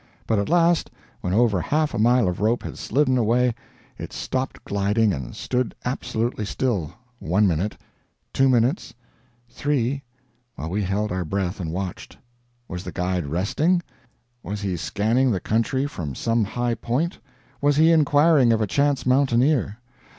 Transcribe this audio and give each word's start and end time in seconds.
But 0.25 0.39
at 0.39 0.49
last, 0.49 0.89
when 1.19 1.31
over 1.31 1.61
half 1.61 1.93
a 1.93 1.99
mile 1.99 2.27
of 2.27 2.41
rope 2.41 2.63
had 2.63 2.79
slidden 2.79 3.19
away, 3.19 3.53
it 3.99 4.11
stopped 4.11 4.65
gliding 4.65 5.13
and 5.13 5.35
stood 5.35 5.75
absolutely 5.85 6.43
still 6.43 6.91
one 7.19 7.45
minute 7.45 7.77
two 8.33 8.49
minutes 8.49 8.95
three 9.47 10.01
while 10.55 10.71
we 10.71 10.81
held 10.81 11.11
our 11.11 11.23
breath 11.23 11.59
and 11.59 11.71
watched. 11.71 12.17
Was 12.67 12.83
the 12.83 12.91
guide 12.91 13.27
resting? 13.27 13.83
Was 14.41 14.61
he 14.61 14.75
scanning 14.75 15.29
the 15.29 15.39
country 15.39 15.85
from 15.85 16.15
some 16.15 16.45
high 16.45 16.73
point? 16.73 17.19
Was 17.61 17.75
he 17.75 17.91
inquiring 17.91 18.51
of 18.51 18.59
a 18.59 18.65
chance 18.65 19.05
mountaineer? 19.05 19.77